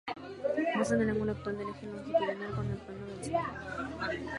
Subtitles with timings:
[0.75, 4.29] Muestran el ángulo actual del eje longitudinal con el plano del suelo.